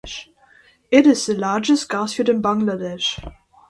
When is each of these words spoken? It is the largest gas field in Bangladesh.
It 0.89 1.05
is 1.05 1.27
the 1.27 1.35
largest 1.35 1.87
gas 1.87 2.13
field 2.13 2.29
in 2.29 2.41
Bangladesh. 2.41 3.19